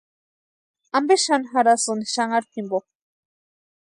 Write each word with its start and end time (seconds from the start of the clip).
¿Ampe 0.97 1.15
xani 1.25 1.47
jarhasïni 1.53 2.05
xanharu 2.13 2.47
jimpo? 2.53 2.79